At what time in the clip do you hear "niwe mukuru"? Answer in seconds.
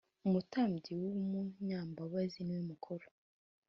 2.43-3.05